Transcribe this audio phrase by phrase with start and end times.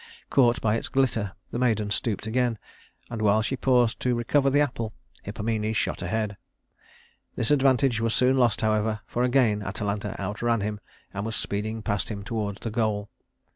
[0.31, 2.57] Caught by its glitter the maiden stooped again,
[3.11, 6.37] and while she paused to recover the apple, Hippomenes shot ahead.
[7.35, 10.79] This advantage was soon lost, however, for again Atalanta outran him
[11.13, 13.11] and was speeding past him toward the goal.